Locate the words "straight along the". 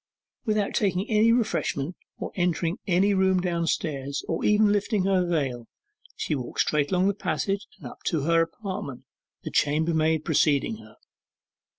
6.61-7.13